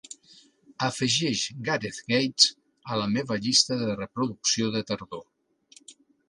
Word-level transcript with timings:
Afegeix 0.85 1.43
Gareth 1.67 1.99
Gates 2.13 2.47
a 2.95 2.97
la 3.03 3.11
meva 3.13 3.37
llista 3.45 3.79
de 3.83 3.93
reproducció 4.01 4.73
de 4.79 4.83
tardor. 4.91 5.25